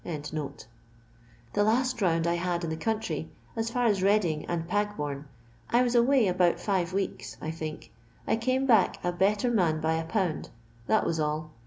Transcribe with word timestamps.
]"The 0.03 0.65
last 1.63 2.01
round 2.01 2.25
I 2.25 2.33
had 2.33 2.63
in 2.63 2.71
the 2.71 2.75
country, 2.75 3.29
as 3.55 3.69
fiur 3.69 3.87
as 3.87 3.99
Heading 3.99 4.45
and 4.47 4.67
Pang 4.67 4.95
bourne, 4.97 5.27
I 5.69 5.83
was 5.83 5.93
away 5.93 6.25
about 6.27 6.59
five 6.59 6.91
weeks, 6.91 7.37
I 7.39 7.51
think, 7.51 7.91
and 8.25 8.41
came 8.41 8.65
back 8.65 8.97
a 9.05 9.11
better 9.11 9.51
man 9.51 9.79
by 9.79 9.93
a 9.93 10.03
pound; 10.05 10.49
that 10.87 11.05
was 11.05 11.19
all. 11.19 11.51